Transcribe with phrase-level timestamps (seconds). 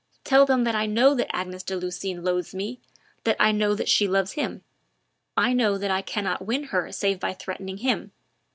[0.23, 2.79] Tell them that I know that Agnes de Lucines loathes me,
[3.23, 4.63] that I know that she loves him.
[5.37, 8.11] I know that I cannot win her save by threatening him.